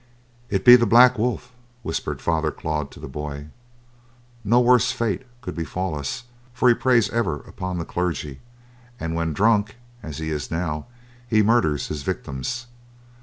"If 0.49 0.61
it 0.61 0.65
be 0.65 0.75
The 0.77 0.87
Black 0.87 1.19
Wolf," 1.19 1.53
whispered 1.83 2.23
Father 2.23 2.49
Claude 2.49 2.89
to 2.89 2.99
the 2.99 3.07
boy, 3.07 3.49
"no 4.43 4.59
worse 4.59 4.91
fate 4.91 5.27
could 5.41 5.53
befall 5.53 5.93
us 5.93 6.23
for 6.55 6.67
he 6.69 6.73
preys 6.73 7.07
ever 7.11 7.41
upon 7.41 7.77
the 7.77 7.85
clergy, 7.85 8.41
and 8.99 9.13
when 9.13 9.31
drunk, 9.31 9.75
as 10.01 10.17
he 10.17 10.35
now 10.49 10.77
is, 10.77 10.83
he 11.37 11.43
murders 11.43 11.89
his 11.89 12.01
victims. 12.01 12.65